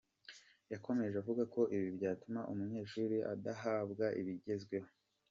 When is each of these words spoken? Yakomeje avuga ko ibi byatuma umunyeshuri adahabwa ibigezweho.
Yakomeje 0.71 1.15
avuga 1.21 1.43
ko 1.53 1.61
ibi 1.75 1.87
byatuma 1.97 2.41
umunyeshuri 2.51 3.17
adahabwa 3.33 4.05
ibigezweho. 4.21 4.89